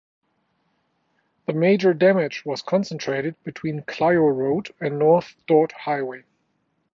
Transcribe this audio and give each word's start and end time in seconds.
The 1.45 1.53
major 1.53 1.93
damage 1.93 2.43
was 2.43 2.63
concentrated 2.63 3.35
between 3.43 3.83
Clio 3.83 4.29
Road 4.29 4.73
and 4.79 4.99
N. 4.99 5.21
Dort 5.45 5.73
Highway. 5.73 6.23